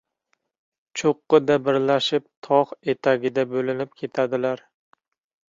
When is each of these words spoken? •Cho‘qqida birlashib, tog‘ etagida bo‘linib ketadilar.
•Cho‘qqida 1.01 1.57
birlashib, 1.67 2.25
tog‘ 2.49 2.73
etagida 2.95 3.45
bo‘linib 3.53 3.95
ketadilar. 4.03 4.67